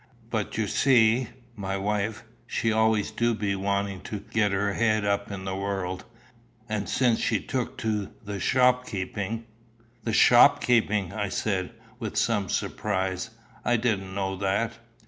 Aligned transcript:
But 0.31 0.57
you 0.57 0.65
see, 0.65 1.27
my 1.55 1.77
wife, 1.77 2.23
she 2.47 2.71
always 2.71 3.11
do 3.11 3.35
be 3.35 3.55
wanting 3.55 4.01
to 4.01 4.19
get 4.21 4.51
her 4.51 4.73
head 4.73 5.05
up 5.05 5.29
in 5.31 5.45
the 5.45 5.55
world; 5.55 6.05
and 6.67 6.89
since 6.89 7.19
she 7.19 7.39
took 7.39 7.77
to 7.77 8.09
the 8.25 8.39
shopkeeping" 8.39 9.45
"The 10.03 10.11
shopkeeping!" 10.11 11.13
I 11.13 11.29
said, 11.29 11.73
with 11.99 12.17
some 12.17 12.49
surprise; 12.49 13.29
"I 13.63 13.77
didn't 13.77 14.15
know 14.15 14.35
that." 14.37 14.73